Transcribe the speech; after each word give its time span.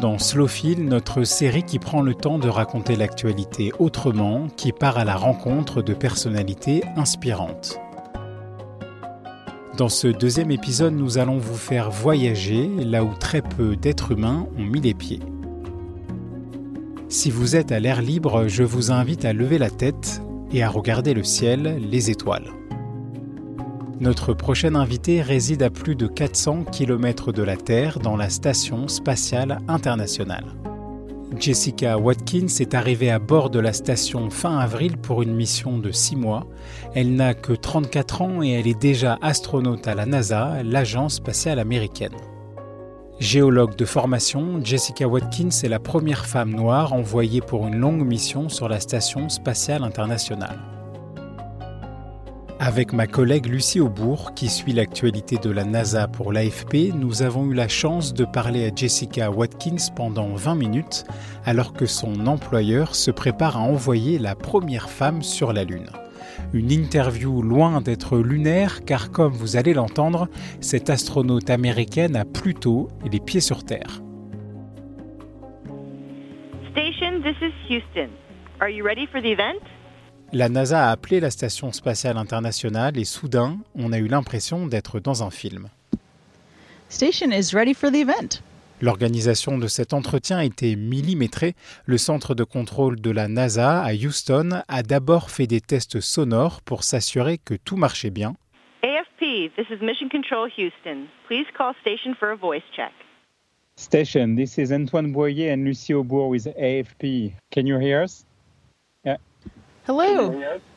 Dans 0.00 0.18
Slowfil, 0.18 0.84
notre 0.86 1.24
série 1.24 1.62
qui 1.62 1.78
prend 1.78 2.00
le 2.00 2.14
temps 2.14 2.38
de 2.38 2.48
raconter 2.48 2.96
l'actualité 2.96 3.72
autrement, 3.78 4.48
qui 4.56 4.72
part 4.72 4.98
à 4.98 5.04
la 5.04 5.14
rencontre 5.14 5.82
de 5.82 5.92
personnalités 5.92 6.82
inspirantes. 6.96 7.78
Dans 9.76 9.88
ce 9.88 10.08
deuxième 10.08 10.50
épisode, 10.50 10.94
nous 10.94 11.18
allons 11.18 11.38
vous 11.38 11.54
faire 11.54 11.90
voyager 11.90 12.68
là 12.68 13.04
où 13.04 13.14
très 13.14 13.42
peu 13.42 13.76
d'êtres 13.76 14.12
humains 14.12 14.46
ont 14.58 14.64
mis 14.64 14.80
les 14.80 14.94
pieds. 14.94 15.20
Si 17.08 17.30
vous 17.30 17.56
êtes 17.56 17.72
à 17.72 17.80
l'air 17.80 18.00
libre, 18.00 18.48
je 18.48 18.62
vous 18.62 18.90
invite 18.90 19.24
à 19.24 19.32
lever 19.32 19.58
la 19.58 19.70
tête 19.70 20.22
et 20.52 20.62
à 20.62 20.68
regarder 20.68 21.14
le 21.14 21.24
ciel, 21.24 21.80
les 21.90 22.10
étoiles. 22.10 22.50
Notre 24.00 24.32
prochaine 24.32 24.76
invité 24.76 25.20
réside 25.20 25.62
à 25.62 25.68
plus 25.68 25.94
de 25.94 26.06
400 26.06 26.64
km 26.72 27.32
de 27.32 27.42
la 27.42 27.58
Terre 27.58 27.98
dans 27.98 28.16
la 28.16 28.30
Station 28.30 28.88
spatiale 28.88 29.60
internationale. 29.68 30.46
Jessica 31.38 31.98
Watkins 31.98 32.46
est 32.60 32.72
arrivée 32.72 33.10
à 33.10 33.18
bord 33.18 33.50
de 33.50 33.60
la 33.60 33.74
station 33.74 34.30
fin 34.30 34.58
avril 34.58 34.96
pour 34.96 35.20
une 35.20 35.34
mission 35.34 35.78
de 35.78 35.92
6 35.92 36.16
mois. 36.16 36.46
Elle 36.94 37.14
n'a 37.14 37.34
que 37.34 37.52
34 37.52 38.22
ans 38.22 38.42
et 38.42 38.52
elle 38.52 38.66
est 38.66 38.80
déjà 38.80 39.18
astronaute 39.20 39.86
à 39.86 39.94
la 39.94 40.06
NASA, 40.06 40.62
l'agence 40.64 41.16
spatiale 41.16 41.58
américaine. 41.58 42.16
Géologue 43.18 43.76
de 43.76 43.84
formation, 43.84 44.64
Jessica 44.64 45.06
Watkins 45.06 45.50
est 45.62 45.68
la 45.68 45.78
première 45.78 46.24
femme 46.24 46.54
noire 46.54 46.94
envoyée 46.94 47.42
pour 47.42 47.66
une 47.66 47.76
longue 47.76 48.06
mission 48.06 48.48
sur 48.48 48.66
la 48.66 48.80
Station 48.80 49.28
spatiale 49.28 49.84
internationale. 49.84 50.79
Avec 52.62 52.92
ma 52.92 53.06
collègue 53.06 53.46
Lucie 53.46 53.80
Aubourg, 53.80 54.34
qui 54.34 54.50
suit 54.50 54.74
l'actualité 54.74 55.38
de 55.38 55.48
la 55.48 55.64
NASA 55.64 56.06
pour 56.08 56.30
l'AFP, 56.30 56.92
nous 56.94 57.22
avons 57.22 57.46
eu 57.46 57.54
la 57.54 57.68
chance 57.68 58.12
de 58.12 58.26
parler 58.26 58.68
à 58.68 58.74
Jessica 58.76 59.30
Watkins 59.30 59.90
pendant 59.96 60.34
20 60.34 60.56
minutes, 60.56 61.04
alors 61.46 61.72
que 61.72 61.86
son 61.86 62.26
employeur 62.26 62.94
se 62.94 63.10
prépare 63.10 63.56
à 63.56 63.60
envoyer 63.60 64.18
la 64.18 64.34
première 64.34 64.90
femme 64.90 65.22
sur 65.22 65.54
la 65.54 65.64
Lune. 65.64 65.88
Une 66.52 66.70
interview 66.70 67.40
loin 67.40 67.80
d'être 67.80 68.18
lunaire, 68.18 68.84
car 68.84 69.10
comme 69.10 69.32
vous 69.32 69.56
allez 69.56 69.72
l'entendre, 69.72 70.28
cette 70.60 70.90
astronaute 70.90 71.48
américaine 71.48 72.14
a 72.14 72.26
plutôt 72.26 72.88
les 73.10 73.20
pieds 73.20 73.40
sur 73.40 73.64
Terre. 73.64 74.02
Station, 76.72 77.22
this 77.22 77.36
is 77.40 77.54
Houston. 77.70 78.10
Are 78.60 78.68
you 78.68 78.84
ready 78.84 79.06
for 79.06 79.22
the 79.22 79.32
event? 79.32 79.62
La 80.32 80.48
NASA 80.48 80.86
a 80.86 80.92
appelé 80.92 81.18
la 81.18 81.30
Station 81.30 81.72
spatiale 81.72 82.16
internationale 82.16 82.96
et 82.96 83.04
soudain, 83.04 83.58
on 83.74 83.92
a 83.92 83.98
eu 83.98 84.06
l'impression 84.06 84.68
d'être 84.68 85.00
dans 85.00 85.24
un 85.24 85.30
film. 85.30 85.68
Station 86.88 87.32
is 87.32 87.52
ready 87.52 87.74
for 87.74 87.90
the 87.90 87.96
event. 87.96 88.40
L'organisation 88.80 89.58
de 89.58 89.66
cet 89.66 89.92
entretien 89.92 90.38
était 90.38 90.76
millimétrée. 90.76 91.54
Le 91.84 91.98
centre 91.98 92.36
de 92.36 92.44
contrôle 92.44 93.00
de 93.00 93.10
la 93.10 93.26
NASA 93.26 93.82
à 93.82 93.92
Houston 93.92 94.62
a 94.68 94.82
d'abord 94.84 95.30
fait 95.30 95.48
des 95.48 95.60
tests 95.60 96.00
sonores 96.00 96.62
pour 96.62 96.84
s'assurer 96.84 97.38
que 97.38 97.54
tout 97.54 97.76
marchait 97.76 98.10
bien. 98.10 98.36
AFP, 98.84 99.50
this 99.56 99.66
is 99.68 99.84
Mission 99.84 100.08
Control 100.08 100.48
Houston. 100.56 101.08
Please 101.26 101.46
call 101.58 101.74
station 101.80 102.14
for 102.14 102.30
a 102.30 102.36
voice 102.36 102.62
check. 102.76 102.92
Station, 103.74 104.36
this 104.36 104.58
is 104.58 104.72
Antoine 104.72 105.10
Boyer 105.12 105.52
and 105.52 105.64
Lucie 105.64 105.92
Aubourg 105.92 106.30
with 106.30 106.46
AFP. 106.56 107.32
Can 107.50 107.66
you 107.66 107.80
hear 107.80 108.04
us? 108.04 108.24
Hello. 109.94 110.32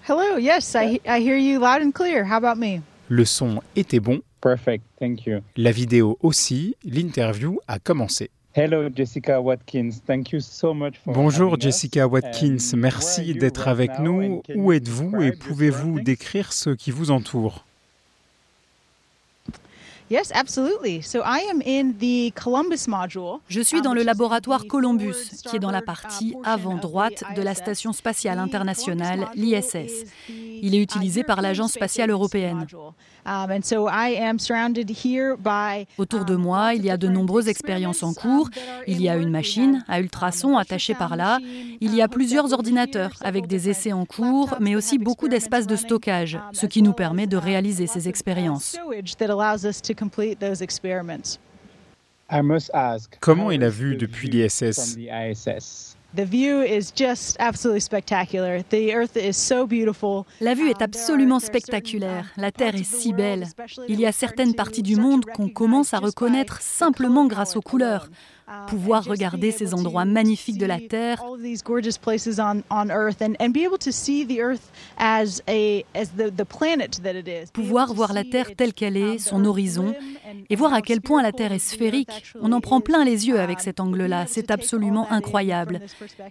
Hello. 0.07 0.38
Yes, 0.40 0.75
I, 0.75 1.00
I 1.06 1.19
hear 1.19 1.38
you 1.38 1.59
loud 1.59 1.81
and 1.84 1.91
clear. 1.94 2.24
How 2.25 2.38
about 2.38 2.59
me? 2.59 2.81
Le 3.09 3.25
son 3.25 3.62
était 3.75 4.00
bon, 4.00 4.22
Perfect, 4.41 4.84
thank 5.00 5.28
you. 5.28 5.41
la 5.56 5.72
vidéo 5.72 6.18
aussi, 6.22 6.75
l'interview 6.84 7.59
a 7.68 7.78
commencé. 7.78 8.31
Hello, 8.56 8.90
Jessica 8.96 9.40
Watkins. 9.40 10.01
Thank 10.07 10.31
you 10.31 10.40
so 10.40 10.74
much 10.74 10.96
for 11.03 11.13
Bonjour. 11.13 11.59
Jessica 11.59 12.07
Watkins, 12.07 12.75
merci 12.75 13.35
d'être 13.35 13.68
avec 13.68 14.00
nous. 14.00 14.41
Où 14.56 14.72
êtes-vous 14.72 15.22
et 15.22 15.31
pouvez-vous 15.31 16.00
décrire 16.01 16.51
ce 16.51 16.72
qui 16.72 16.90
vous 16.90 17.12
entoure 17.12 17.13
Yes, 17.62 17.62
absolutely. 17.62 17.62
So 17.62 17.62
I 17.62 17.62
am 17.62 17.62
in 17.62 17.62
the 17.62 17.62
Columbus 18.81 19.51
module. 19.51 19.93
Je 23.47 23.62
suis 23.62 23.81
dans 23.81 23.94
le 23.94 24.03
laboratoire 24.03 24.66
Columbus, 24.68 25.16
qui 25.47 25.56
est 25.56 25.59
dans 25.59 25.72
la 25.72 25.81
partie 25.81 26.36
avant 26.44 26.75
droite 26.75 27.24
de 27.36 27.41
la 27.41 27.56
Station 27.56 27.94
spatiale 27.94 28.40
internationale, 28.40 29.28
l'ISS. 29.36 30.06
Il 30.30 30.75
est 30.75 30.81
utilisé 30.81 31.24
par 31.24 31.42
l'Agence 31.42 31.74
spatiale 31.74 32.09
européenne. 32.09 32.66
Autour 35.97 36.25
de 36.25 36.36
moi, 36.36 36.74
il 36.74 36.86
y 36.86 36.90
a 36.90 36.97
de 36.97 37.08
nombreuses 37.08 37.47
expériences 37.47 38.03
en 38.03 38.13
cours. 38.13 38.50
Il 38.88 39.02
y 39.02 39.08
a 39.08 39.16
une 39.16 39.30
machine 39.30 39.84
à 39.88 40.02
ultrasons 40.02 40.58
attachée 40.58 40.94
par 40.94 41.16
là. 41.16 41.40
Il 41.80 41.96
y 41.96 42.02
a 42.02 42.08
plusieurs 42.08 42.52
ordinateurs 42.53 43.12
avec 43.22 43.47
des 43.47 43.69
essais 43.69 43.94
en 43.94 44.06
cours, 44.06 44.56
mais 44.59 44.75
aussi 44.75 44.97
beaucoup 44.97 45.30
d'espace 45.30 45.68
de 45.68 45.75
stockage, 45.75 46.38
ce 46.52 46.66
qui 46.66 46.81
nous 46.81 46.94
permet 46.94 47.28
de 47.28 47.38
réaliser 47.38 47.88
ces 47.88 48.09
expériences. 48.09 48.78
I 52.30 52.42
must 52.42 52.72
ask, 52.74 53.18
Comment 53.20 53.46
how 53.46 53.52
est 53.52 53.58
la 53.58 53.68
is 53.68 53.72
vue 53.72 53.96
the 53.96 54.02
depuis 54.02 54.30
view 54.30 54.44
l'ISS 54.44 54.74
from 54.74 54.96
the 54.96 55.09
ISS? 55.09 55.96
The 56.16 56.26
view 56.26 56.62
is 56.62 56.92
just 56.96 57.36
absolutely 57.40 57.81
spectacular. 57.81 58.62
The 58.70 58.94
Earth 58.94 59.18
is 59.18 59.34
so 59.34 59.66
beautiful. 59.66 60.28
La 60.42 60.54
vue 60.54 60.70
est 60.70 60.84
absolument 60.84 61.40
spectaculaire. 61.40 62.28
La 62.38 62.52
Terre 62.52 62.76
est 62.76 62.84
si 62.84 63.14
belle. 63.14 63.48
Il 63.88 64.00
y 64.00 64.06
a 64.06 64.12
certaines 64.12 64.54
parties 64.54 64.84
du 64.84 64.96
monde 64.96 65.26
qu'on 65.26 65.50
commence 65.50 65.96
à 65.96 65.98
reconnaître 65.98 66.62
simplement 66.62 67.25
grâce 67.25 67.56
aux 67.56 67.62
couleurs. 67.62 68.10
Pouvoir 68.68 69.06
regarder 69.06 69.52
ces 69.52 69.74
endroits 69.74 70.06
magnifiques 70.06 70.58
de 70.58 70.66
la 70.66 70.80
Terre, 70.80 71.24
pouvoir 77.54 77.94
voir 77.94 78.14
la 78.14 78.24
Terre 78.24 78.56
telle 78.56 78.74
qu'elle 78.74 78.98
est, 78.98 79.18
son 79.18 79.46
horizon, 79.46 79.96
et 80.50 80.56
voir 80.56 80.74
à 80.74 80.81
quel 80.81 81.02
point 81.02 81.24
la 81.24 81.31
Terre 81.31 81.54
est 81.54 81.59
sphérique. 81.59 82.34
On 82.42 82.52
en 82.52 82.62
prend 82.62 82.81
plein 82.81 83.06
les 83.06 83.28
yeux 83.28 83.40
avec 83.40 83.62
cet 83.62 83.80
angle-là. 83.80 84.26
C'est 84.28 84.52
absolument 84.52 85.10
incroyable. 85.12 85.80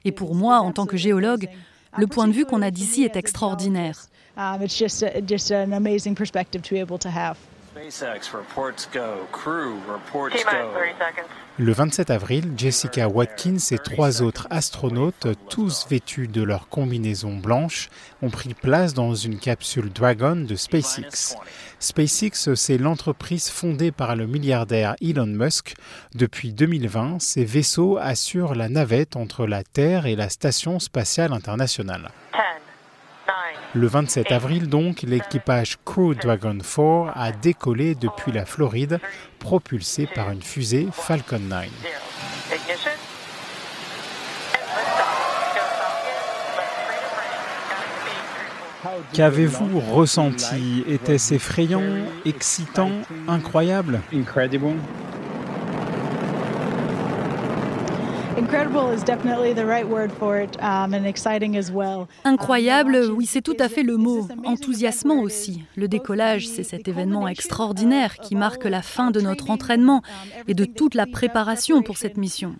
Et 0.04 0.12
pour 0.12 0.34
moi, 0.34 0.58
en 0.58 0.72
tant 0.72 0.86
que 0.86 0.96
géologue, 0.96 1.48
le 1.96 2.06
point 2.06 2.26
de 2.26 2.32
vue 2.32 2.44
qu'on 2.44 2.62
a 2.62 2.70
d'ici 2.70 3.04
est 3.04 3.16
extraordinaire. 3.16 4.08
Um, 4.36 4.62
it's 4.62 4.78
just, 4.78 5.02
a, 5.02 5.20
just 5.20 5.50
an 5.50 5.72
amazing 5.74 6.14
perspective 6.14 6.62
to 6.62 6.74
be 6.74 6.80
able 6.80 6.98
to 6.98 7.10
have. 7.10 7.36
SpaceX 7.74 8.32
reports 8.32 8.86
go. 8.90 9.26
Crew 9.30 9.78
reports 9.86 10.32
T-minus 10.32 10.96
go. 11.16 11.22
30 11.58 11.58
seconds. 11.58 11.64
Le 11.64 11.72
27 11.72 12.10
avril, 12.10 12.52
Jessica 12.56 13.08
Watkins 13.08 13.58
et 13.70 13.78
trois 13.78 14.22
autres 14.22 14.46
astronautes, 14.50 15.28
tous 15.48 15.86
vêtus 15.88 16.28
de 16.28 16.42
leur 16.42 16.68
combinaison 16.68 17.36
blanche, 17.36 17.90
ont 18.22 18.30
pris 18.30 18.54
place 18.54 18.94
dans 18.94 19.14
une 19.14 19.38
capsule 19.38 19.92
Dragon 19.92 20.36
de 20.36 20.54
SpaceX. 20.54 21.36
SpaceX, 21.78 22.54
c'est 22.54 22.78
l'entreprise 22.78 23.50
fondée 23.50 23.92
par 23.92 24.16
le 24.16 24.26
milliardaire 24.26 24.94
Elon 25.02 25.26
Musk. 25.26 25.74
Depuis 26.14 26.52
2020, 26.52 27.20
ces 27.20 27.44
vaisseaux 27.44 27.98
assurent 28.00 28.54
la 28.54 28.68
navette 28.68 29.16
entre 29.16 29.46
la 29.46 29.62
Terre 29.62 30.06
et 30.06 30.16
la 30.16 30.28
Station 30.28 30.78
spatiale 30.78 31.32
internationale. 31.32 32.10
10, 33.74 33.74
9, 33.74 33.82
Le 33.82 33.86
27 33.86 34.32
avril 34.32 34.68
donc, 34.68 35.02
l'équipage 35.02 35.78
Crew 35.84 36.14
Dragon 36.14 36.58
4 36.58 37.12
a 37.14 37.32
décollé 37.32 37.94
depuis 37.94 38.32
la 38.32 38.44
Floride, 38.44 39.00
propulsé 39.38 40.06
par 40.06 40.30
une 40.30 40.42
fusée 40.42 40.88
Falcon 40.92 41.38
9. 41.38 41.68
0. 41.82 41.94
Ignition. 42.54 42.90
And 44.54 44.76
liftoff. 44.76 45.14
Go 45.54 45.60
Falcon. 45.78 46.20
Let's 46.56 46.74
free 46.86 46.96
the 46.96 47.10
frame. 47.14 48.94
Godspeed. 48.96 49.16
Qu'avez-vous 49.16 49.80
ressenti? 49.80 50.84
Était-ce 50.86 51.34
effrayant, 51.34 51.82
excitant, 52.24 52.90
incroyable 53.28 54.00
Incredible. 54.12 54.68
Incredible 54.68 54.76
is 54.76 54.90
definitely 56.32 57.00
the 57.02 57.10
right 57.12 57.18
word 57.18 57.18
for 57.18 57.18
it, 57.18 57.18
um, 57.18 57.56
and 57.56 57.58
exciting 57.58 57.82
as 57.82 58.31
well. 58.31 58.31
Incroyable, 62.24 63.10
oui, 63.12 63.26
c'est 63.26 63.42
tout 63.42 63.56
à 63.58 63.68
fait 63.68 63.82
le 63.82 63.96
mot. 63.96 64.28
Enthousiasmant 64.44 65.20
aussi. 65.20 65.64
Le 65.76 65.88
décollage, 65.88 66.48
c'est 66.48 66.62
cet 66.62 66.88
événement 66.88 67.28
extraordinaire 67.28 68.16
qui 68.18 68.34
marque 68.34 68.64
la 68.64 68.82
fin 68.82 69.10
de 69.10 69.20
notre 69.20 69.50
entraînement 69.50 70.02
et 70.48 70.54
de 70.54 70.64
toute 70.64 70.94
la 70.94 71.06
préparation 71.06 71.82
pour 71.82 71.96
cette 71.98 72.16
mission. 72.16 72.54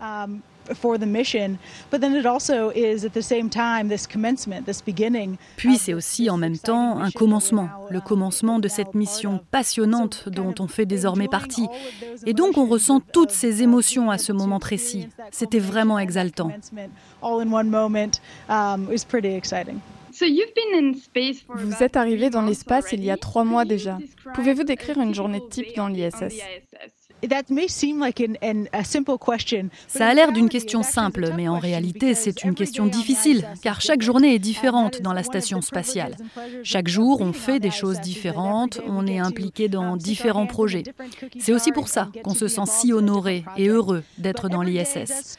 For 0.75 0.97
the 0.97 1.07
mission, 1.07 1.59
but 1.91 2.01
then 2.01 2.15
it 2.15 2.25
also 2.25 2.71
is 2.71 3.05
at 3.05 3.13
the 3.15 3.21
same 3.21 3.51
time 3.51 3.89
this 3.89 4.07
commencement, 4.07 4.65
this 4.65 4.81
beginning. 4.81 5.37
Puis 5.57 5.77
c'est 5.77 5.93
aussi 5.93 6.31
en 6.31 6.39
même 6.39 6.57
temps 6.57 7.01
un 7.01 7.11
commencement, 7.11 7.69
le 7.91 8.01
commencement 8.01 8.61
de 8.61 8.69
cette 8.69 8.95
mission 8.95 9.41
passionnante 9.51 10.29
dont 10.29 10.55
on 10.61 10.69
fait 10.69 10.87
désormais 10.87 11.27
partie. 11.27 11.67
Et 12.27 12.33
donc 12.33 12.57
on 12.59 12.67
ressent 12.67 13.01
toutes 13.01 13.33
ces 13.33 13.63
émotions 13.63 14.11
à 14.11 14.19
ce 14.19 14.33
moment 14.33 14.61
précis. 14.61 15.09
C'était 15.33 15.59
vraiment 15.59 15.99
exaltant. 15.99 16.53
All 17.23 17.41
in 17.41 17.53
one 17.53 17.69
moment 17.69 18.13
is 18.91 19.05
pretty 19.05 19.35
exciting. 19.35 19.79
Vous 21.49 21.83
êtes 21.83 21.97
arrivé 21.97 22.31
dans 22.31 22.43
l'espace 22.43 22.93
il 22.93 23.03
y 23.03 23.11
a 23.11 23.17
trois 23.17 23.45
mois 23.45 23.65
déjà. 23.65 23.99
Pouvez-vous 24.35 24.65
décrire 24.65 25.01
une 25.01 25.15
journée 25.15 25.41
type 25.51 25.75
dans 25.77 25.89
l'ISS 25.89 26.41
That 27.29 27.51
may 27.51 27.69
seem 27.69 28.01
like 28.01 28.21
an, 28.21 28.35
an, 28.43 28.65
a 28.73 28.83
simple 28.83 29.17
question, 29.17 29.65
but 29.65 29.71
Ça 29.87 30.09
a 30.09 30.15
l'air 30.15 30.33
d'une 30.33 30.49
question 30.49 30.83
simple, 30.83 31.31
mais 31.37 31.47
en 31.47 31.59
réalité 31.59 32.15
c'est 32.15 32.43
une 32.43 32.55
question 32.55 32.87
difficile, 32.87 33.47
car 33.63 33.81
chaque 33.81 34.03
journée 34.03 34.35
est 34.35 34.41
différente 34.41 35.03
dans 35.03 35.13
la 35.13 35.23
station 35.23 35.61
spatiale. 35.61 36.17
Chaque 36.65 36.89
jour, 36.89 37.21
on 37.21 37.33
fait 37.33 37.61
des 37.61 37.71
choses 37.71 38.01
différentes, 38.01 38.81
on 38.89 39.07
est 39.07 39.21
impliqué 39.21 39.69
dans 39.69 39.97
différents 39.97 40.47
projets. 40.47 40.83
C'est 41.39 41.53
aussi 41.53 41.71
pour 41.71 41.89
ça 41.89 42.09
qu'on 42.25 42.35
se 42.35 42.49
sent 42.49 42.67
si 42.67 42.93
honoré 42.93 43.45
et 43.57 43.69
heureux 43.69 44.03
d'être 44.19 44.49
dans 44.49 44.63
l'ISS. 44.63 45.39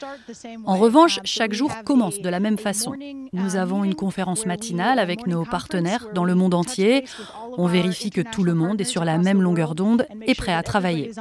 En 0.66 0.78
revanche, 0.78 1.20
chaque 1.26 1.54
jour 1.54 1.72
commence 1.84 2.20
de 2.20 2.30
la 2.30 2.40
même 2.40 2.58
façon. 2.58 2.94
Nous 3.34 3.56
avons 3.58 3.84
une 3.84 3.96
conférence 3.96 4.46
matinale 4.46 5.00
avec 5.00 5.28
nos 5.28 5.44
partenaires 5.44 6.08
dans 6.14 6.24
le 6.24 6.36
monde 6.36 6.54
entier. 6.54 7.04
On 7.58 7.68
vérifie 7.68 8.10
que 8.10 8.22
tout 8.22 8.44
le 8.44 8.54
monde 8.54 8.80
est 8.80 8.86
sur 8.86 9.04
la 9.04 9.18
même 9.18 9.42
longueur 9.42 9.76
d'onde 9.76 10.08
et 10.26 10.34
prêt 10.34 10.54
à 10.54 10.64
travailler. 10.64 11.12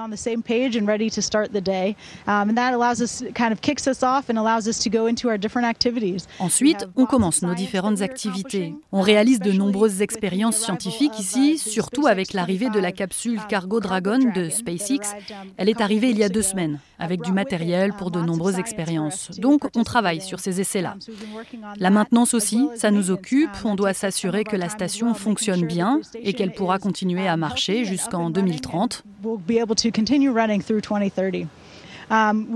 Page 0.53 0.77
and 0.77 0.87
ready 0.87 1.09
to 1.11 1.23
start 1.23 1.53
the 1.53 1.61
day. 1.61 1.97
Um, 2.27 2.51
and 2.51 2.57
that 2.57 2.75
allows 2.75 3.01
us, 3.01 3.23
kind 3.35 3.53
of 3.53 3.61
kicks 3.61 3.87
us 3.87 4.03
off 4.03 4.29
and 4.29 4.39
allows 4.39 4.69
us 4.69 4.79
to 4.85 4.91
go 4.91 5.07
into 5.07 5.29
our 5.31 5.39
different 5.39 5.67
activities. 5.67 6.27
Ensuite, 6.39 6.87
on 6.97 7.07
commence 7.07 7.43
nos 7.43 7.55
différentes 7.55 8.03
activités. 8.03 8.75
On 8.93 9.01
réalise 9.01 9.41
de 9.41 9.53
nombreuses 9.53 10.03
expériences 10.03 10.59
scientifiques 10.59 11.19
ici, 11.19 11.59
surtout 11.59 12.07
avec 12.07 12.35
l'arrivée 12.35 12.71
de 12.71 12.81
la 12.81 12.93
capsule 12.93 13.41
Cargo 13.49 13.81
Dragon 13.81 14.19
de 14.35 14.51
SpaceX. 14.51 15.15
Elle 15.57 15.69
est 15.69 15.81
arrivée 15.81 16.11
il 16.11 16.19
y 16.19 16.25
a 16.25 16.29
deux 16.29 16.43
semaines, 16.43 16.79
avec 17.03 17.21
du 17.23 17.33
matériel 17.33 17.93
pour 17.93 18.11
de 18.11 18.21
nombreuses 18.21 18.59
expériences. 18.59 19.31
Donc, 19.39 19.65
on 19.77 19.83
travaille 19.83 20.21
sur 20.21 20.41
ces 20.41 20.61
essais-là. 20.61 20.97
La 21.79 21.91
maintenance 21.91 22.33
aussi, 22.33 22.69
ça 22.77 22.91
nous 22.91 23.11
occupe. 23.11 23.51
On 23.65 23.75
doit 23.75 23.93
s'assurer 23.93 24.45
que 24.45 24.57
la 24.57 24.69
station 24.69 25.13
fonctionne 25.15 25.67
bien 25.67 26.01
et 26.15 26.33
qu'elle 26.33 26.53
pourra 26.53 26.79
continuer 26.79 27.27
à 27.27 27.37
marcher 27.37 27.85
jusqu'en 27.85 28.31
2030. 28.31 29.03
We'll 29.25 29.39
be 29.39 29.61
able 29.61 29.77
to 29.77 29.91
continue 29.91 30.31
running 30.31 30.63
through 30.63 30.81
2030. 30.81 31.49
Um, 32.11 32.47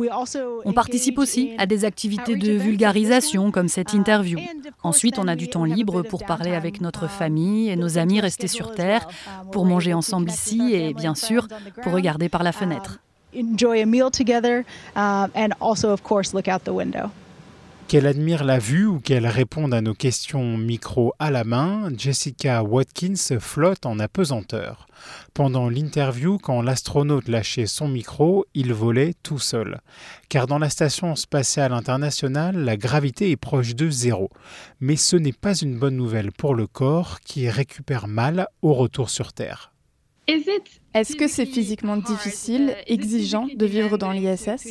On 0.64 0.72
participe 0.72 1.18
aussi 1.18 1.52
à 1.56 1.66
des 1.66 1.84
activités 1.86 2.36
de 2.36 2.52
vulgarisation 2.52 3.50
comme 3.50 3.68
cette 3.68 3.94
interview. 3.94 4.38
Ensuite, 4.82 5.18
on 5.18 5.28
a 5.28 5.36
du 5.36 5.48
temps 5.48 5.64
libre 5.64 6.02
pour 6.02 6.24
parler 6.24 6.54
avec 6.54 6.82
notre 6.82 7.08
famille 7.08 7.70
et 7.70 7.76
nos 7.76 7.96
amis 7.96 8.20
restés 8.20 8.48
sur 8.48 8.74
Terre, 8.74 9.08
pour 9.52 9.64
manger 9.64 9.94
ensemble 9.94 10.30
ici 10.30 10.74
et 10.74 10.92
bien 10.92 11.14
sûr 11.14 11.48
pour 11.82 11.92
regarder 11.92 12.28
par 12.28 12.42
la 12.42 12.52
fenêtre. 12.52 12.98
Enjoy 13.36 13.82
a 13.82 13.86
meal 13.86 14.10
together 14.10 14.64
um, 14.96 15.30
and 15.34 15.50
also, 15.60 15.92
of 15.92 16.02
course, 16.02 16.34
look 16.34 16.48
out 16.48 16.64
the 16.64 16.72
window. 16.72 17.10
Qu'elle 17.88 18.08
admire 18.08 18.42
la 18.42 18.58
vue 18.58 18.86
ou 18.86 18.98
qu'elle 18.98 19.28
réponde 19.28 19.72
à 19.72 19.80
nos 19.80 19.94
questions 19.94 20.56
micro 20.56 21.12
à 21.20 21.30
la 21.30 21.44
main, 21.44 21.88
Jessica 21.96 22.64
Watkins 22.64 23.38
flotte 23.38 23.86
en 23.86 24.00
apesanteur. 24.00 24.88
Pendant 25.34 25.68
l'interview, 25.68 26.38
quand 26.38 26.62
l'astronaute 26.62 27.28
lâchait 27.28 27.66
son 27.66 27.86
micro, 27.86 28.44
il 28.54 28.74
volait 28.74 29.14
tout 29.22 29.38
seul. 29.38 29.78
Car 30.28 30.48
dans 30.48 30.58
la 30.58 30.68
station 30.68 31.14
spatiale 31.14 31.72
internationale, 31.72 32.56
la 32.56 32.76
gravité 32.76 33.30
est 33.30 33.36
proche 33.36 33.76
de 33.76 33.88
zéro. 33.88 34.30
Mais 34.80 34.96
ce 34.96 35.14
n'est 35.14 35.32
pas 35.32 35.54
une 35.54 35.78
bonne 35.78 35.96
nouvelle 35.96 36.32
pour 36.32 36.56
le 36.56 36.66
corps 36.66 37.20
qui 37.20 37.48
récupère 37.48 38.08
mal 38.08 38.48
au 38.62 38.74
retour 38.74 39.10
sur 39.10 39.32
Terre. 39.32 39.70
Est-ce 40.28 41.16
que 41.16 41.28
c'est 41.28 41.46
physiquement 41.46 41.96
difficile, 41.96 42.76
exigeant 42.86 43.46
de 43.54 43.66
vivre 43.66 43.96
dans 43.96 44.10
l'ISS 44.10 44.66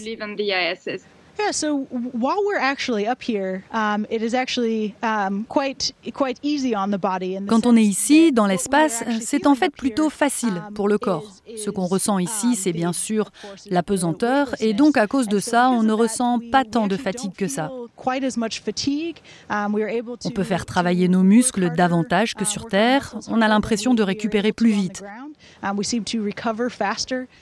Yeah, 1.37 1.51
so 1.51 1.85
while 2.13 2.41
we're 2.45 2.59
actually 2.59 3.05
up 3.07 3.21
here, 3.21 3.63
um, 3.73 4.05
it 4.09 4.21
is 4.21 4.33
actually 4.33 4.95
um, 5.03 5.45
quite 5.49 5.93
quite 6.13 6.37
easy 6.43 6.73
on 6.75 6.91
the 6.91 6.97
body. 6.97 7.35
in 7.35 7.41
the 7.45 7.49
Quand 7.49 7.65
on 7.65 7.75
est 7.75 7.83
ici, 7.83 8.31
dans 8.31 8.45
l'espace, 8.47 9.03
c'est 9.21 9.45
en 9.45 9.55
fait 9.55 9.69
plutôt 9.75 10.09
facile 10.09 10.61
um, 10.67 10.73
pour 10.73 10.87
le 10.87 10.97
corps. 10.97 11.25
Ce 11.57 11.69
qu'on 11.69 11.87
ressent 11.87 12.19
ici, 12.19 12.47
um, 12.47 12.55
c'est 12.55 12.71
bien 12.73 12.93
sûr 12.93 13.31
la 13.69 13.83
pesanteur, 13.83 14.55
et 14.59 14.73
donc 14.73 14.97
à 14.97 15.07
cause 15.07 15.27
de 15.27 15.39
ça, 15.39 15.69
on 15.69 15.83
ne 15.83 15.91
ressent 15.93 16.39
pas 16.51 16.63
tant 16.63 16.87
de 16.87 16.95
fatigue 16.97 17.33
que 17.33 17.47
ça. 17.47 17.67
feel 17.69 17.87
quite 17.97 18.23
as 18.23 18.37
much 18.37 18.61
fatigue. 18.61 19.17
Um, 19.49 19.73
we 19.73 19.83
are 19.83 19.89
able 19.89 20.11
On 20.13 20.29
to- 20.29 20.31
peut 20.31 20.43
faire 20.43 20.65
travailler 20.65 21.07
nos 21.07 21.23
muscles 21.23 21.69
davantage 21.75 22.33
que 22.35 22.45
sur 22.45 22.67
Terre. 22.67 23.15
On 23.29 23.41
a 23.41 23.47
l'impression 23.47 23.93
de 23.93 24.03
récupérer 24.03 24.53
plus 24.53 24.71
vite. 24.71 25.03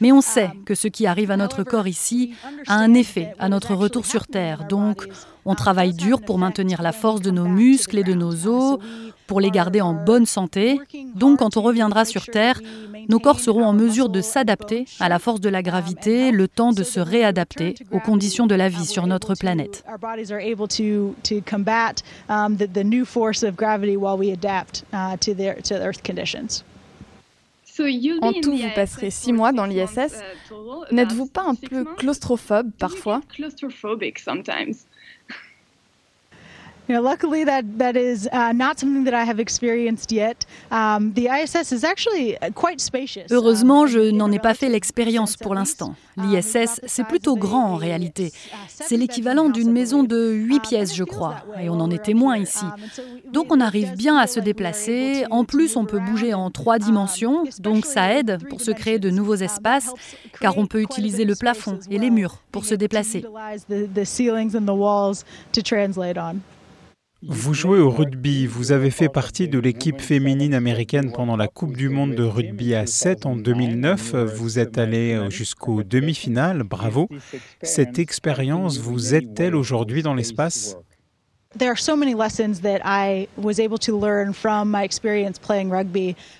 Mais 0.02 0.12
on 0.12 0.22
sait 0.22 0.50
que 0.66 0.76
ce 0.76 0.88
qui 0.88 1.06
arrive 1.08 1.32
à 1.32 1.38
notre 1.38 1.64
corps 1.64 1.88
ici 1.88 2.34
a 2.68 2.76
un 2.76 2.94
effet 2.94 3.34
à 3.40 3.50
notre 3.50 3.74
Donc, 4.70 5.08
on 5.46 5.56
travaille 5.56 5.94
dur 5.94 6.22
pour 6.22 6.38
maintenir 6.38 6.82
la 6.82 6.92
force 6.92 7.22
de 7.22 7.32
nos 7.32 7.46
muscles 7.46 8.00
et 8.00 8.04
de 8.04 8.14
nos 8.14 8.48
os, 8.48 8.80
pour 9.28 9.40
les 9.40 9.52
garder 9.52 9.82
en 9.82 9.94
bonne 9.94 10.26
santé. 10.26 10.80
Donc, 11.16 11.40
quand 11.40 11.58
on 11.58 11.62
reviendra 11.62 12.06
sur 12.06 12.26
Terre, 12.26 12.60
nos 13.10 13.20
corps 13.20 13.40
seront 13.40 13.66
en 13.66 13.74
mesure 13.74 14.10
de 14.10 14.22
s'adapter 14.22 14.86
à 15.00 15.10
la 15.10 15.20
force 15.20 15.42
de 15.42 15.50
la 15.50 15.62
gravité, 15.62 16.32
le 16.32 16.48
temps 16.48 16.72
de 16.72 16.84
se 16.84 17.00
réadapter 17.00 17.76
aux 17.92 18.00
conditions 18.00 18.48
de 18.48 18.56
la 18.56 18.70
vie 18.70 18.86
sur 18.86 19.08
notre 19.08 19.36
planète. 19.36 19.84
En 28.22 28.34
tout, 28.34 28.56
vous 28.56 28.70
passerez 28.76 29.10
six 29.10 29.34
mois 29.34 29.52
dans 29.52 29.66
l'ISS. 29.66 30.22
N'êtes-vous 30.92 31.28
pas 31.28 31.44
un 31.44 31.56
peu 31.56 31.86
claustrophobe 31.86 32.72
parfois? 32.78 33.22
You 36.90 36.96
know, 36.96 37.02
luckily 37.02 37.46
that 37.46 37.64
that 37.78 37.96
is 37.96 38.28
uh, 38.34 38.52
not 38.54 38.78
something 38.78 39.06
that 39.06 39.14
I 39.14 39.24
have 39.24 39.40
experienced 39.40 40.12
yet. 40.12 40.46
Um, 40.70 41.14
the 41.14 41.30
ISS 41.30 41.72
is 41.72 41.86
actually 41.86 42.38
quite 42.56 42.82
spacious. 42.82 43.28
Heureusement, 43.32 43.88
je 43.88 44.12
n'en 44.12 44.30
ai 44.34 44.40
pas 44.40 44.54
fait 44.54 44.68
l'expérience 44.68 45.38
pour 45.38 45.56
l'instant. 45.56 45.96
Um, 46.18 46.26
L'ISS, 46.30 46.82
c'est 46.86 47.06
plutôt 47.08 47.38
grand 47.38 47.68
en 47.72 47.76
réalité. 47.78 48.26
uh, 48.34 48.56
C'est 48.68 48.98
l'équivalent 48.98 49.48
d'une 49.50 49.72
maison 49.72 50.04
de 50.04 50.34
believe. 50.34 50.48
8 50.50 50.54
Um, 50.56 50.60
pièces, 50.62 50.94
je 50.94 51.06
crois. 51.06 51.36
Et 51.62 51.70
on 51.70 51.80
en 51.80 51.90
est 51.90 52.04
témoin 52.04 52.38
ici. 52.38 52.66
Um, 52.66 53.32
Donc 53.32 53.54
on 53.54 53.62
arrive 53.62 53.96
bien 53.96 54.18
à 54.18 54.28
se 54.28 54.42
déplacer. 54.42 55.24
En 55.32 55.46
plus, 55.46 55.78
on 55.78 55.86
peut 55.86 56.00
bouger 56.00 56.34
en 56.34 56.52
trois 56.52 56.80
dimensions, 56.80 57.46
donc 57.60 57.86
ça 57.86 58.14
aide 58.14 58.40
pour 58.50 58.60
se 58.60 58.72
créer 58.72 59.00
de 59.00 59.10
nouveaux 59.10 59.36
espaces, 59.36 59.94
car 60.42 60.58
on 60.58 60.68
peut 60.68 60.82
utiliser 60.82 61.24
le 61.24 61.36
plafond 61.36 61.80
et 61.90 61.98
les 61.98 62.10
murs 62.10 62.40
pour 62.52 62.66
se 62.66 62.76
déplacer. 62.76 63.24
Vous 67.26 67.54
jouez 67.54 67.80
au 67.80 67.90
rugby, 67.90 68.48
vous 68.48 68.72
avez 68.72 68.90
fait 68.90 69.08
partie 69.08 69.48
de 69.48 69.58
l'équipe 69.58 70.02
féminine 70.02 70.54
américaine 70.54 71.12
pendant 71.12 71.38
la 71.38 71.48
Coupe 71.48 71.78
du 71.78 71.88
Monde 71.88 72.16
de 72.16 72.24
rugby 72.24 72.76
à 72.76 72.86
7 72.86 73.26
en 73.26 73.36
2009. 73.36 74.16
Vous 74.16 74.60
êtes 74.60 74.78
allé 74.78 75.20
jusqu'aux 75.30 75.84
demi-finales, 75.84 76.64
bravo. 76.64 77.08
Cette 77.62 77.98
expérience 77.98 78.78
vous 78.80 79.16
aide-t-elle 79.16 79.56
aujourd'hui 79.56 80.04
dans 80.04 80.14
l'espace? 80.14 80.78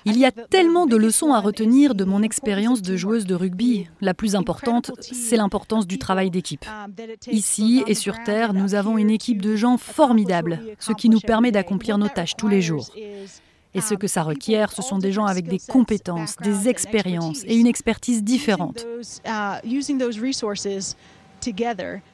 Il 0.06 0.18
y 0.18 0.26
a 0.26 0.32
tellement 0.32 0.88
de 0.88 0.96
leçons 0.96 1.34
à 1.34 1.40
retenir 1.40 1.94
de 1.94 2.04
mon 2.04 2.24
expérience 2.24 2.82
de 2.82 2.96
joueuse 2.96 3.26
de 3.26 3.36
rugby. 3.36 3.88
La 4.02 4.14
plus 4.14 4.36
importante, 4.36 4.92
c'est 5.02 5.38
l'importance 5.38 5.86
du 5.86 6.00
travail 6.00 6.32
d'équipe. 6.32 6.66
Ici 7.32 7.84
et 7.88 7.94
sur 7.94 8.24
Terre, 8.24 8.54
nous 8.54 8.74
avons 8.74 8.98
une 8.98 9.12
équipe 9.12 9.42
de 9.42 9.56
gens 9.56 9.78
formidables, 9.78 10.60
ce 10.80 10.94
qui 10.94 11.10
nous 11.10 11.20
permet 11.20 11.52
d'accomplir 11.52 11.98
nos 11.98 12.10
tâches 12.10 12.36
tous 12.36 12.48
les 12.48 12.62
jours. 12.62 12.90
Et 13.76 13.82
ce 13.82 13.96
que 13.96 14.08
ça 14.08 14.24
requiert, 14.24 14.72
ce 14.72 14.82
sont 14.82 15.00
des 15.00 15.12
gens 15.12 15.26
avec 15.26 15.48
des 15.48 15.60
compétences, 15.60 16.36
des 16.38 16.70
expériences 16.70 17.44
et 17.46 17.56
une 17.56 17.68
expertise 17.68 18.24
différente. 18.24 18.86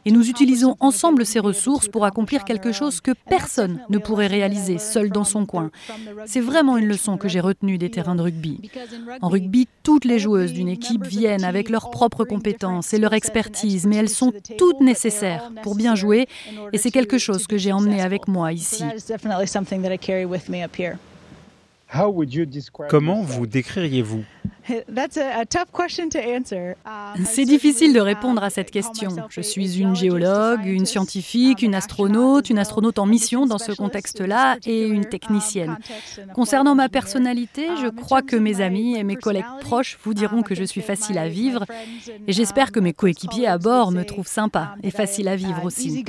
Et 0.06 0.12
nous 0.12 0.30
utilisons 0.30 0.76
ensemble 0.80 1.26
ces 1.26 1.40
ressources 1.40 1.88
pour 1.88 2.06
accomplir 2.06 2.44
quelque 2.44 2.72
chose 2.72 3.02
que 3.02 3.12
personne 3.30 3.80
ne 3.90 3.98
pourrait 3.98 4.28
réaliser 4.28 4.78
seul 4.78 5.10
dans 5.10 5.24
son 5.24 5.46
coin. 5.46 5.72
C'est 6.26 6.40
vraiment 6.40 6.78
une 6.78 6.88
leçon 6.88 7.18
que 7.18 7.28
j'ai 7.28 7.40
retenue 7.40 7.78
des 7.78 7.90
terrains 7.90 8.16
de 8.16 8.22
rugby. 8.22 8.70
En 9.22 9.30
rugby, 9.30 9.68
toutes 9.84 10.06
les 10.06 10.20
joueuses 10.20 10.54
d'une 10.54 10.70
équipe 10.70 11.06
viennent 11.06 11.44
avec 11.44 11.70
leurs 11.70 11.90
propres 11.90 12.26
compétences 12.26 12.94
et 12.94 12.98
leur 12.98 13.14
expertise, 13.14 13.86
mais 13.86 13.98
elles 13.98 14.10
sont 14.10 14.34
toutes 14.58 14.82
nécessaires 14.82 15.52
pour 15.64 15.76
bien 15.76 15.96
jouer 15.96 16.28
et 16.74 16.78
c'est 16.78 16.92
quelque 16.92 17.18
chose 17.18 17.48
que 17.48 17.58
j'ai 17.58 17.72
emmené 17.72 18.02
avec 18.02 18.28
moi 18.28 18.54
ici. 18.54 18.84
Comment 22.88 23.24
vous 23.24 23.48
décririez-vous? 23.48 24.24
C'est 27.26 27.46
difficile 27.46 27.94
de 27.94 28.00
répondre 28.00 28.44
à 28.44 28.52
cette 28.52 28.70
question. 28.70 29.10
Je 29.30 29.42
suis 29.42 29.80
une 29.80 29.96
géologue, 29.96 30.66
une 30.66 30.86
scientifique, 30.86 31.64
une 31.64 31.74
astronaute, 31.74 32.52
une 32.52 32.60
astronaute 32.60 33.00
en 33.00 33.08
mission 33.08 33.48
dans 33.48 33.58
ce 33.58 33.72
contexte-là 33.72 34.58
et 34.68 34.88
une 34.88 35.06
technicienne. 35.06 35.78
Concernant 36.36 36.76
ma 36.76 36.90
personnalité, 36.90 37.68
je 37.82 37.88
crois 37.88 38.22
que 38.22 38.36
mes 38.36 38.62
amis 38.62 38.96
et 38.96 39.04
mes 39.04 39.16
collègues 39.16 39.46
proches 39.62 39.98
vous 40.04 40.14
diront 40.14 40.44
que 40.44 40.54
je 40.54 40.64
suis 40.64 40.82
facile 40.82 41.18
à 41.18 41.28
vivre 41.28 41.66
et 42.28 42.34
j'espère 42.34 42.72
que 42.72 42.80
mes 42.80 42.94
coéquipiers 42.94 43.48
à 43.48 43.58
bord 43.58 43.92
me 43.92 44.04
trouvent 44.04 44.28
sympa 44.28 44.76
et 44.84 44.92
facile 44.92 45.28
à 45.28 45.36
vivre 45.36 45.66
aussi. 45.66 46.04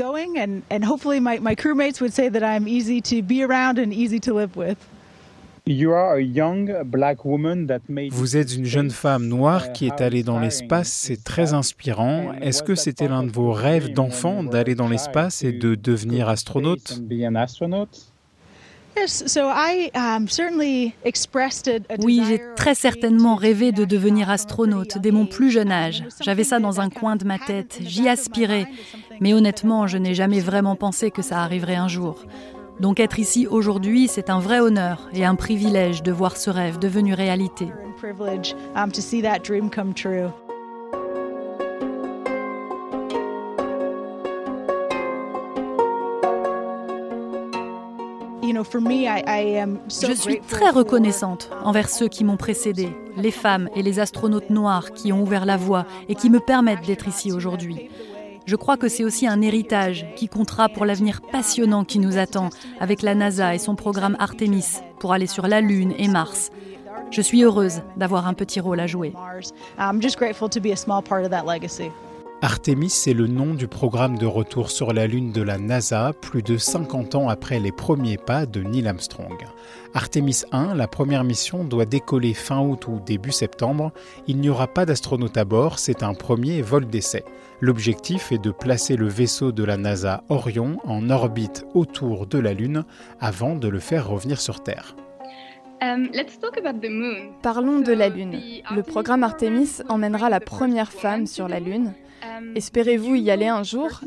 Vous 8.10 8.36
êtes 8.36 8.56
une 8.56 8.64
jeune 8.64 8.90
femme 8.90 9.26
noire 9.26 9.72
qui 9.72 9.86
est 9.86 10.00
allée 10.00 10.24
dans 10.24 10.40
l'espace, 10.40 10.88
c'est 10.88 11.22
très 11.22 11.54
inspirant. 11.54 12.32
Est-ce 12.40 12.62
que 12.62 12.74
c'était 12.74 13.06
l'un 13.06 13.22
de 13.22 13.30
vos 13.30 13.52
rêves 13.52 13.92
d'enfant 13.92 14.42
d'aller 14.42 14.74
dans 14.74 14.88
l'espace 14.88 15.44
et 15.44 15.52
de 15.52 15.76
devenir 15.76 16.28
astronaute? 16.28 17.00
oui, 22.00 22.22
j'ai 22.26 22.42
très 22.56 22.74
certainement 22.74 23.36
rêvé 23.36 23.70
de 23.72 23.84
devenir 23.84 24.28
astronaute 24.28 24.98
dès 24.98 25.12
mon 25.12 25.26
plus 25.26 25.50
jeune 25.50 25.70
âge. 25.70 26.02
J'avais 26.20 26.44
ça 26.44 26.58
dans 26.58 26.80
un 26.80 26.90
coin 26.90 27.16
de 27.16 27.24
ma 27.24 27.38
tête, 27.38 27.78
j'y 27.82 28.08
aspirais. 28.08 28.66
Mais 29.20 29.32
honnêtement, 29.32 29.86
je 29.86 29.98
n'ai 29.98 30.14
jamais 30.14 30.40
vraiment 30.40 30.76
pensé 30.76 31.10
que 31.10 31.22
ça 31.22 31.38
arriverait 31.42 31.76
un 31.76 31.88
jour. 31.88 32.24
Donc 32.80 32.99
être 32.99 33.18
ici 33.18 33.46
aujourd'hui, 33.46 34.08
c'est 34.08 34.30
un 34.30 34.40
vrai 34.40 34.58
honneur 34.58 35.10
et 35.12 35.26
un 35.26 35.34
privilège 35.34 36.02
de 36.02 36.12
voir 36.12 36.38
ce 36.38 36.49
rêve 36.49 36.78
devenu 36.78 37.12
réalité. 37.12 37.68
Je 49.88 50.12
suis 50.14 50.40
très 50.40 50.70
reconnaissante 50.70 51.50
envers 51.62 51.90
ceux 51.90 52.08
qui 52.08 52.25
m'ont 52.25 52.38
précédé, 52.38 52.88
les 53.14 53.30
femmes 53.30 53.68
et 53.76 53.82
les 53.82 54.00
astronautes 54.00 54.49
noirs 54.49 54.92
qui 54.92 55.12
ont 55.12 55.22
ouvert 55.22 55.44
la 55.44 55.58
voie 55.58 55.84
et 56.08 56.14
qui 56.14 56.30
me 56.30 56.40
permettent 56.40 56.87
d'être 56.87 57.08
ici 57.08 57.30
aujourd'hui. 57.30 57.90
Je 58.50 58.57
crois 58.57 58.76
que 58.76 58.88
c'est 58.88 59.04
aussi 59.04 59.28
un 59.28 59.42
héritage 59.42 60.07
qui 60.16 60.26
comptera 60.26 60.69
pour 60.69 60.85
l'avenir 60.85 61.21
passionnant 61.21 61.85
qui 61.85 62.00
nous 62.00 62.19
attend 62.19 62.50
avec 62.80 63.00
la 63.00 63.14
NASA 63.14 63.54
et 63.54 63.59
son 63.59 63.76
programme 63.76 64.16
Artemis 64.19 64.80
pour 64.99 65.12
aller 65.12 65.28
sur 65.28 65.47
la 65.47 65.61
Lune 65.61 65.95
et 65.99 66.09
Mars. 66.09 66.50
Je 67.12 67.21
suis 67.21 67.45
heureuse 67.45 67.83
d'avoir 67.97 68.26
un 68.26 68.35
petit 68.35 68.59
rôle 68.59 68.80
à 68.80 68.88
jouer. 68.88 69.12
Artemis, 72.42 72.90
c'est 72.90 73.12
le 73.12 73.28
nom 73.28 73.54
du 73.54 73.69
programme 73.69 74.19
de 74.19 74.26
retour 74.26 74.73
sur 74.73 74.92
la 74.92 75.07
Lune 75.07 75.30
de 75.30 75.42
la 75.42 75.57
NASA, 75.57 76.12
plus 76.21 76.42
de 76.42 76.57
50 76.57 77.14
ans 77.14 77.28
après 77.28 77.61
les 77.61 77.71
premiers 77.71 78.16
pas 78.16 78.47
de 78.47 78.64
Neil 78.64 78.88
Armstrong. 78.88 79.47
Artemis 79.95 80.42
1, 80.50 80.75
la 80.75 80.88
première 80.88 81.23
mission, 81.23 81.62
doit 81.62 81.85
décoller 81.85 82.35
fin 82.35 82.59
août 82.59 82.88
ou 82.88 82.99
début 82.99 83.30
septembre. 83.30 83.92
Il 84.26 84.38
n'y 84.38 84.49
aura 84.49 84.66
pas 84.66 84.87
d'astronaute 84.87 85.37
à 85.37 85.45
bord, 85.45 85.78
c'est 85.78 86.02
un 86.02 86.14
premier 86.14 86.62
vol 86.62 86.87
d'essai. 86.87 87.25
L'objectif 87.62 88.32
est 88.32 88.38
de 88.38 88.52
placer 88.52 88.96
le 88.96 89.06
vaisseau 89.06 89.52
de 89.52 89.64
la 89.64 89.76
NASA 89.76 90.24
Orion 90.30 90.78
en 90.84 91.10
orbite 91.10 91.66
autour 91.74 92.26
de 92.26 92.38
la 92.38 92.54
Lune 92.54 92.84
avant 93.20 93.54
de 93.54 93.68
le 93.68 93.78
faire 93.80 94.08
revenir 94.08 94.40
sur 94.40 94.62
Terre. 94.62 94.96
Um, 95.82 96.08
Parlons 97.42 97.80
de 97.80 97.92
la 97.92 98.08
Lune. 98.08 98.40
Le 98.74 98.82
programme 98.82 99.22
Artemis 99.22 99.82
emmènera 99.90 100.30
la 100.30 100.40
première 100.40 100.90
femme 100.90 101.26
sur 101.26 101.48
la 101.48 101.60
Lune. 101.60 101.92
Um, 102.22 102.52
Espérez-vous 102.54 103.14
y 103.14 103.30
aller 103.30 103.48
un 103.48 103.62
jour? 103.62 104.00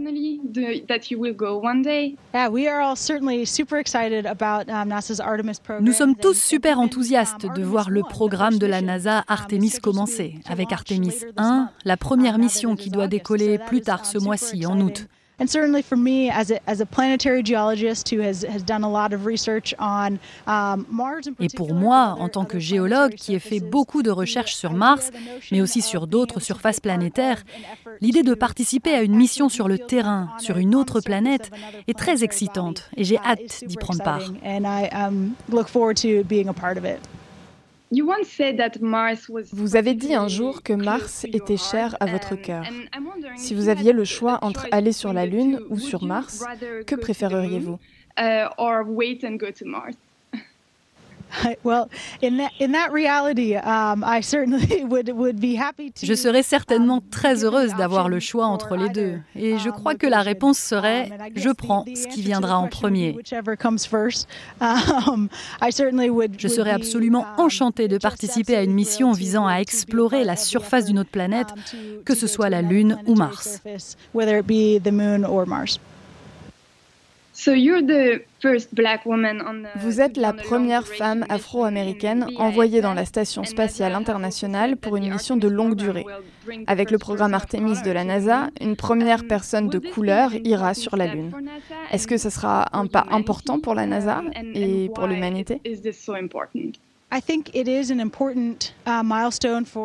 Nous 5.81 5.93
sommes 5.93 6.15
tous 6.15 6.33
super 6.33 6.79
enthousiastes 6.79 7.47
de 7.55 7.63
voir 7.63 7.89
le 7.89 8.01
programme 8.01 8.57
de 8.59 8.67
la 8.67 8.81
NASA 8.81 9.23
Artemis 9.27 9.73
commencer, 9.81 10.35
avec 10.45 10.71
Artemis 10.71 11.15
1, 11.37 11.69
la 11.85 11.97
première 11.97 12.37
mission 12.37 12.75
qui 12.75 12.89
doit 12.89 13.07
décoller 13.07 13.57
plus 13.57 13.81
tard 13.81 14.05
ce 14.05 14.17
mois-ci, 14.17 14.65
en 14.65 14.79
août. 14.79 15.07
Et 21.39 21.47
pour 21.49 21.73
moi, 21.73 22.15
en 22.19 22.29
tant 22.29 22.45
que 22.45 22.59
géologue 22.59 23.13
qui 23.15 23.35
ai 23.35 23.39
fait 23.39 23.59
beaucoup 23.59 24.03
de 24.03 24.11
recherches 24.11 24.55
sur 24.55 24.73
Mars, 24.73 25.11
mais 25.51 25.61
aussi 25.61 25.81
sur 25.81 26.07
d'autres 26.07 26.39
surfaces 26.39 26.79
planétaires, 26.79 27.43
l'idée 28.01 28.23
de 28.23 28.33
participer 28.33 28.93
à 28.93 29.01
une 29.01 29.15
mission 29.15 29.49
sur 29.49 29.67
le 29.67 29.77
terrain, 29.79 30.29
sur 30.39 30.57
une 30.57 30.75
autre 30.75 31.01
planète, 31.01 31.51
est 31.87 31.97
très 31.97 32.23
excitante 32.23 32.89
et 32.97 33.03
j'ai 33.03 33.17
hâte 33.17 33.63
d'y 33.65 33.75
prendre 33.75 34.03
part. 34.03 34.31
Vous 39.51 39.75
avez 39.75 39.93
dit 39.93 40.15
un 40.15 40.27
jour 40.27 40.63
que 40.63 40.73
Mars 40.73 41.25
était 41.25 41.57
cher 41.57 41.95
à 41.99 42.05
votre 42.07 42.35
cœur. 42.35 42.63
Si 43.35 43.53
vous 43.53 43.69
aviez 43.69 43.93
le 43.93 44.03
choix 44.03 44.39
entre 44.41 44.67
aller 44.71 44.91
sur 44.91 45.13
la 45.13 45.25
Lune 45.25 45.59
ou 45.69 45.77
sur 45.77 46.03
Mars, 46.03 46.43
que 46.87 46.95
préféreriez-vous? 46.95 47.79
Je 56.03 56.13
serais 56.13 56.43
certainement 56.43 57.01
très 57.11 57.43
heureuse 57.43 57.73
d'avoir 57.75 58.09
le 58.09 58.19
choix 58.19 58.45
entre 58.45 58.75
les 58.75 58.89
deux. 58.89 59.19
Et 59.35 59.57
je 59.57 59.69
um, 59.69 59.75
crois 59.75 59.95
que 59.95 60.07
la 60.07 60.21
réponse 60.21 60.57
serait 60.57 61.09
um, 61.11 61.27
je 61.35 61.49
prends 61.49 61.85
ce 61.93 62.07
qui 62.07 62.21
viendra 62.21 62.57
en 62.57 62.67
premier. 62.67 63.17
Um, 64.61 65.29
je 66.37 66.47
serais 66.47 66.71
absolument 66.71 67.25
enchantée 67.37 67.87
de 67.87 67.97
participer 67.97 68.55
à 68.55 68.63
une 68.63 68.73
mission 68.73 69.11
visant 69.11 69.47
à 69.47 69.57
explorer 69.57 70.23
la 70.23 70.35
surface 70.35 70.85
d'une 70.85 70.99
autre 70.99 71.09
planète, 71.09 71.47
que 72.05 72.15
ce 72.15 72.27
soit 72.27 72.49
la 72.49 72.61
Lune 72.61 72.97
ou 73.07 73.15
Mars. 73.15 73.61
Vous 79.75 80.01
êtes 80.01 80.17
la 80.17 80.33
première 80.33 80.87
femme 80.87 81.25
afro-américaine 81.29 82.27
envoyée 82.37 82.81
dans 82.81 82.93
la 82.93 83.05
Station 83.05 83.43
spatiale 83.43 83.95
internationale 83.95 84.77
pour 84.77 84.97
une 84.97 85.11
mission 85.11 85.35
de 85.35 85.47
longue 85.47 85.75
durée. 85.75 86.05
Avec 86.67 86.91
le 86.91 86.99
programme 86.99 87.33
Artemis 87.33 87.81
de 87.83 87.91
la 87.91 88.03
NASA, 88.03 88.49
une 88.61 88.75
première 88.75 89.25
personne 89.27 89.67
de 89.67 89.79
couleur 89.79 90.35
ira 90.43 90.75
sur 90.75 90.95
la 90.95 91.07
Lune. 91.07 91.31
Est-ce 91.91 92.07
que 92.07 92.17
ce 92.17 92.29
sera 92.29 92.67
un 92.77 92.85
pas 92.85 93.07
important 93.09 93.59
pour 93.59 93.73
la 93.73 93.87
NASA 93.87 94.21
et 94.53 94.89
pour 94.93 95.07
l'humanité 95.07 95.59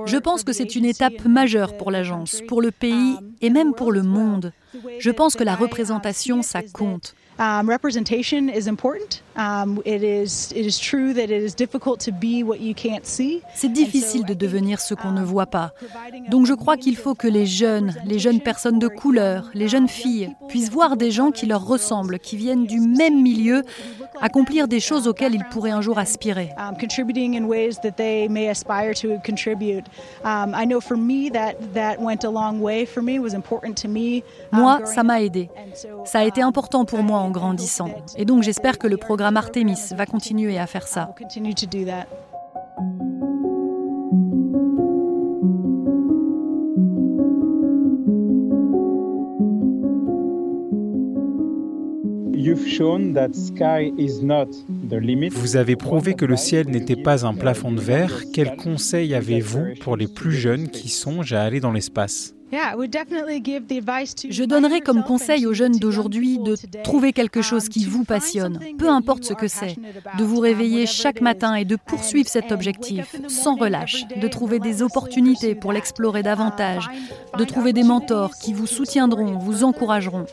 je 0.06 0.16
pense 0.16 0.44
que 0.44 0.52
c'est 0.54 0.76
une 0.76 0.86
étape 0.86 1.26
majeure 1.26 1.76
pour 1.76 1.90
l'agence, 1.90 2.40
pour 2.48 2.62
le 2.62 2.70
pays 2.70 3.16
et 3.42 3.50
même 3.50 3.74
pour 3.74 3.92
le 3.92 4.02
monde. 4.02 4.54
Je 4.98 5.10
pense 5.10 5.36
que 5.36 5.44
la 5.44 5.54
représentation, 5.54 6.40
ça 6.40 6.62
compte. 6.62 7.14
Um, 7.38 7.68
representation 7.68 8.48
is 8.48 8.66
important. 8.66 9.22
Um, 9.38 9.80
it 9.84 10.02
is 10.02 10.50
it 10.50 10.66
is 10.66 10.80
true 10.80 11.14
that 11.14 11.30
it 11.30 11.42
is 11.42 11.54
difficult 11.54 12.00
to 12.06 12.10
be 12.10 12.42
what 12.42 12.56
you 12.60 12.74
can't 12.74 13.06
see. 13.06 13.40
C'est 13.54 13.72
difficile 13.72 14.24
de 14.24 14.34
devenir 14.34 14.80
ce 14.80 14.94
qu'on 14.94 15.12
ne 15.12 15.20
um, 15.20 15.26
voit 15.26 15.46
pas. 15.46 15.72
Donc 16.28 16.46
je 16.46 16.54
crois 16.54 16.76
qu'il 16.76 16.96
faut 16.96 17.14
que 17.14 17.28
les 17.28 17.46
jeunes, 17.46 17.94
les 18.04 18.18
jeunes 18.18 18.40
personnes 18.40 18.80
de 18.80 18.88
couleur, 18.88 19.48
les 19.54 19.68
jeunes 19.68 19.86
filles 19.86 20.34
puissent 20.48 20.70
voir 20.70 20.96
des 20.96 21.12
gens 21.12 21.30
qui 21.30 21.46
leur 21.46 21.64
ressemblent, 21.64 22.18
qui 22.18 22.36
viennent 22.36 22.66
du 22.66 22.80
même 22.80 23.22
milieu, 23.22 23.62
accomplir 24.20 24.66
des 24.66 24.80
choses 24.80 25.06
auxquelles 25.06 25.36
ils 25.36 25.44
pourraient 25.52 25.70
un 25.70 25.82
jour 25.82 26.00
aspirer. 26.00 26.50
Um, 26.58 26.76
contributing 26.76 27.36
in 27.36 27.44
ways 27.44 27.78
that 27.84 27.92
they 27.92 28.28
may 28.28 28.48
aspire 28.48 28.92
to 28.94 29.20
contribute. 29.24 29.84
Um, 30.24 30.52
I 30.52 30.66
know 30.66 30.80
for 30.80 30.96
me 30.96 31.30
that 31.30 31.54
that 31.74 32.00
went 32.00 32.24
a 32.24 32.30
long 32.30 32.60
way 32.60 32.84
for 32.84 33.04
me 33.04 33.20
was 33.20 33.34
important 33.34 33.74
to 33.82 33.88
me. 33.88 34.24
Moi, 34.50 34.80
ça 34.84 35.04
m'a 35.04 35.22
aidé. 35.22 35.48
Ça 36.04 36.20
a 36.20 36.24
été 36.24 36.42
important 36.42 36.84
pour 36.84 37.04
moi 37.04 37.20
en 37.20 37.30
grandissant. 37.30 37.90
Et 38.16 38.24
donc 38.24 38.42
j'espère 38.42 38.78
que 38.78 38.88
le 38.88 38.96
programme 38.96 39.27
Artemis 39.36 39.92
va 39.94 40.06
continuer 40.06 40.58
à 40.58 40.66
faire 40.66 40.86
ça. 40.86 41.14
Vous 55.32 55.56
avez 55.56 55.76
prouvé 55.76 56.14
que 56.14 56.24
le 56.24 56.36
ciel 56.36 56.68
n'était 56.68 56.96
pas 56.96 57.26
un 57.26 57.34
plafond 57.34 57.72
de 57.72 57.80
verre. 57.80 58.22
Quel 58.32 58.56
conseil 58.56 59.14
avez-vous 59.14 59.74
pour 59.80 59.96
les 59.96 60.08
plus 60.08 60.32
jeunes 60.32 60.68
qui 60.68 60.88
songent 60.88 61.32
à 61.32 61.42
aller 61.42 61.60
dans 61.60 61.72
l'espace? 61.72 62.37
Je 64.30 64.44
donnerais 64.44 64.80
comme 64.80 65.02
conseil 65.02 65.46
aux 65.46 65.52
jeunes 65.52 65.76
d'aujourd'hui 65.76 66.38
de 66.38 66.56
trouver 66.82 67.12
quelque 67.12 67.42
chose 67.42 67.68
qui 67.68 67.84
vous 67.84 68.04
passionne, 68.04 68.58
peu 68.78 68.88
importe 68.88 69.24
ce 69.24 69.34
que 69.34 69.48
c'est, 69.48 69.76
de 70.18 70.24
vous 70.24 70.40
réveiller 70.40 70.86
chaque 70.86 71.20
matin 71.20 71.54
et 71.54 71.64
de 71.64 71.76
poursuivre 71.76 72.28
cet 72.28 72.52
objectif 72.52 73.16
sans 73.28 73.56
relâche, 73.56 74.04
de 74.16 74.28
trouver 74.28 74.58
des 74.58 74.82
opportunités 74.82 75.54
pour 75.54 75.72
l'explorer 75.72 76.22
davantage, 76.22 76.88
de 77.36 77.44
trouver 77.44 77.72
des 77.72 77.84
mentors 77.84 78.36
qui 78.36 78.52
vous 78.52 78.66
soutiendront, 78.66 79.38
vous 79.38 79.64
encourageront. 79.64 80.24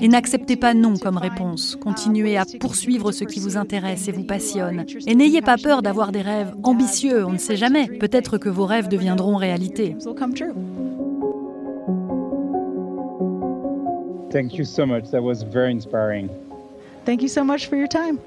Et 0.00 0.08
n'acceptez 0.08 0.56
pas 0.56 0.74
non 0.74 0.96
comme 0.96 1.18
réponse. 1.18 1.76
Continuez 1.76 2.36
à 2.36 2.44
poursuivre 2.58 3.12
ce 3.12 3.24
qui 3.24 3.40
vous 3.40 3.56
intéresse 3.56 4.08
et 4.08 4.12
vous 4.12 4.24
passionne. 4.24 4.86
Et 5.06 5.14
n'ayez 5.14 5.42
pas 5.42 5.56
peur 5.56 5.82
d'avoir 5.82 6.12
des 6.12 6.22
rêves 6.22 6.54
ambitieux, 6.62 7.26
on 7.26 7.32
ne 7.32 7.38
sait 7.38 7.56
jamais. 7.56 7.86
Peut-être 7.86 8.38
que 8.38 8.48
vos 8.48 8.64
rêves 8.64 8.88
deviendront 8.88 9.36
réalité. 9.36 9.96
Thank 14.30 14.58
you 14.58 14.64
so 14.64 14.84
much. 14.84 15.10
That 15.12 15.22
was 15.22 15.42
very 15.42 15.72
inspiring. 15.72 16.28
Thank 17.06 17.22
you 17.22 17.28
so 17.28 17.42
much 17.42 17.68
for 17.68 17.76
your 17.76 17.88
time. 17.88 18.18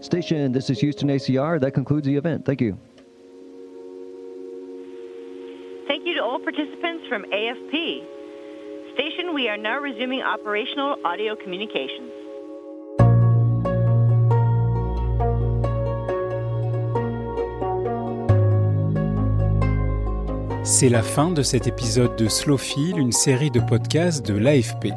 Station, 0.00 0.50
this 0.50 0.70
is 0.70 0.80
Houston 0.80 1.08
ACR. 1.08 1.60
That 1.60 1.72
concludes 1.72 2.06
the 2.06 2.16
event. 2.16 2.44
Thank 2.44 2.60
you. 2.60 2.76
Thank 5.86 6.06
you 6.06 6.14
to 6.14 6.22
all 6.22 6.40
participants 6.40 7.06
from 7.08 7.24
AFP. 7.30 8.19
Station, 8.94 9.34
we 9.34 9.48
are 9.48 9.56
now 9.56 9.78
resuming 9.78 10.20
operational 10.22 10.96
audio 11.04 11.36
communications. 11.36 12.10
C'est 20.64 20.88
la 20.88 21.02
fin 21.02 21.30
de 21.30 21.42
cet 21.42 21.66
épisode 21.66 22.16
de 22.16 22.28
Slowfil, 22.28 22.98
une 22.98 23.12
série 23.12 23.50
de 23.50 23.60
podcasts 23.60 24.26
de 24.26 24.36
l'AFP. 24.36 24.88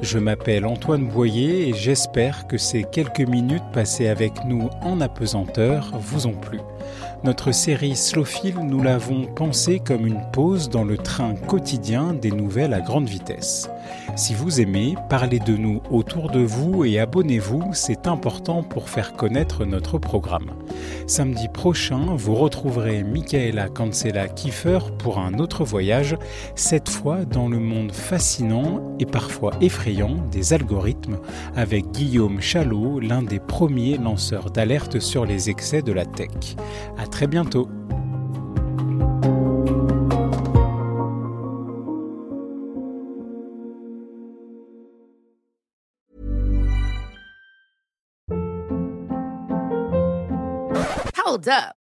Je 0.00 0.18
m'appelle 0.18 0.64
Antoine 0.66 1.08
Boyer 1.08 1.68
et 1.68 1.74
j'espère 1.74 2.46
que 2.46 2.58
ces 2.58 2.84
quelques 2.84 3.20
minutes 3.20 3.62
passées 3.72 4.08
avec 4.08 4.32
nous 4.44 4.68
en 4.82 5.00
apesanteur 5.00 5.90
vous 5.94 6.26
ont 6.26 6.34
plu. 6.34 6.58
Notre 7.24 7.52
série 7.52 7.94
Slowfil, 7.94 8.56
nous 8.62 8.82
l'avons 8.82 9.26
pensée 9.26 9.78
comme 9.78 10.06
une 10.06 10.20
pause 10.32 10.68
dans 10.68 10.84
le 10.84 10.96
train 10.96 11.34
quotidien 11.34 12.14
des 12.14 12.32
nouvelles 12.32 12.74
à 12.74 12.80
grande 12.80 13.08
vitesse. 13.08 13.68
Si 14.16 14.34
vous 14.34 14.60
aimez, 14.60 14.94
parlez 15.08 15.38
de 15.38 15.56
nous 15.56 15.80
autour 15.90 16.30
de 16.30 16.40
vous 16.40 16.84
et 16.84 16.98
abonnez-vous, 16.98 17.70
c'est 17.72 18.06
important 18.06 18.62
pour 18.62 18.88
faire 18.88 19.14
connaître 19.14 19.64
notre 19.64 19.98
programme. 19.98 20.52
Samedi 21.06 21.48
prochain, 21.48 22.14
vous 22.16 22.34
retrouverez 22.34 23.02
Michaela 23.02 23.68
Cancela 23.68 24.28
Kiefer 24.28 24.78
pour 24.98 25.18
un 25.18 25.34
autre 25.34 25.64
voyage, 25.64 26.16
cette 26.54 26.88
fois 26.88 27.24
dans 27.24 27.48
le 27.48 27.58
monde 27.58 27.92
fascinant 27.92 28.82
et 28.98 29.06
parfois 29.06 29.52
effrayant 29.60 30.16
des 30.30 30.52
algorithmes, 30.52 31.18
avec 31.56 31.90
Guillaume 31.92 32.40
Chalot, 32.40 33.00
l'un 33.00 33.22
des 33.22 33.40
premiers 33.40 33.96
lanceurs 33.96 34.50
d'alerte 34.50 35.00
sur 35.00 35.24
les 35.24 35.50
excès 35.50 35.82
de 35.82 35.92
la 35.92 36.04
tech. 36.04 36.56
À 36.98 37.06
très 37.06 37.26
bientôt! 37.26 37.68